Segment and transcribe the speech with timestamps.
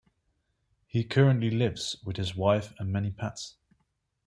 [0.87, 3.57] He currently lives with his wife and many pets.